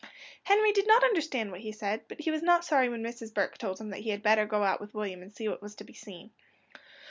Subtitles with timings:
[0.45, 3.31] Henry did not understand what he said, but he was not sorry when Mrs.
[3.31, 5.75] Burke told him that he had better go out with William and see what was
[5.75, 6.31] to be seen.